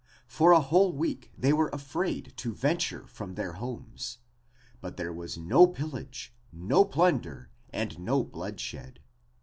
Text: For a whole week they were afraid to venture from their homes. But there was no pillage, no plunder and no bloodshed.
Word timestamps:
For 0.25 0.51
a 0.51 0.59
whole 0.61 0.93
week 0.93 1.31
they 1.37 1.53
were 1.53 1.69
afraid 1.71 2.33
to 2.37 2.55
venture 2.55 3.05
from 3.05 3.35
their 3.35 3.53
homes. 3.53 4.17
But 4.81 4.97
there 4.97 5.13
was 5.13 5.37
no 5.37 5.67
pillage, 5.67 6.33
no 6.51 6.83
plunder 6.85 7.51
and 7.71 7.99
no 7.99 8.23
bloodshed. 8.23 8.99